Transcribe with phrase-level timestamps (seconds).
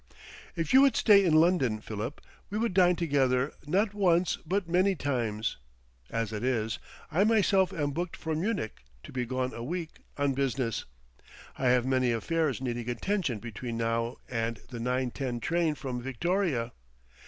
[0.55, 4.95] "If you would stay in London, Philip, we would dine together not once but many
[4.95, 5.57] times;
[6.09, 6.79] as it is,
[7.11, 10.85] I myself am booked for Munich, to be gone a week, on business.
[11.55, 16.71] I have many affairs needing attention between now and the nine ten train from Victoria.